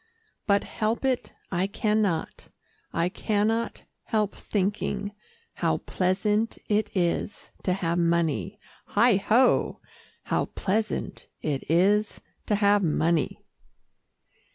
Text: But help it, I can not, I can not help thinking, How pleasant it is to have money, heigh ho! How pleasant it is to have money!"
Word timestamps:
But 0.47 0.63
help 0.63 1.05
it, 1.05 1.31
I 1.51 1.67
can 1.67 2.01
not, 2.01 2.47
I 2.91 3.07
can 3.07 3.49
not 3.49 3.83
help 4.05 4.33
thinking, 4.35 5.11
How 5.53 5.77
pleasant 5.77 6.57
it 6.67 6.89
is 6.97 7.51
to 7.61 7.73
have 7.73 7.99
money, 7.99 8.59
heigh 8.95 9.17
ho! 9.17 9.79
How 10.23 10.45
pleasant 10.45 11.27
it 11.43 11.63
is 11.69 12.19
to 12.47 12.55
have 12.55 12.81
money!" 12.81 13.45